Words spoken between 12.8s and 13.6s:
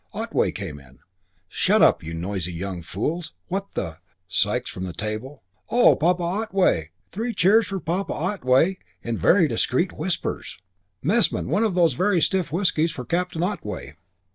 for Captain